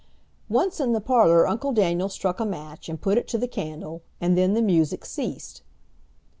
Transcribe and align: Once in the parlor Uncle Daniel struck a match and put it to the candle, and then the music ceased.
Once 0.49 0.79
in 0.79 0.93
the 0.93 0.99
parlor 0.99 1.45
Uncle 1.45 1.71
Daniel 1.71 2.09
struck 2.09 2.39
a 2.39 2.43
match 2.43 2.89
and 2.89 3.01
put 3.01 3.19
it 3.19 3.27
to 3.27 3.37
the 3.37 3.47
candle, 3.47 4.01
and 4.19 4.35
then 4.35 4.55
the 4.55 4.61
music 4.63 5.05
ceased. 5.05 5.61